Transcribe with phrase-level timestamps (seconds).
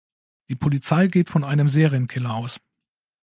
[0.49, 2.59] Die Polizei geht von einem Serienkiller aus.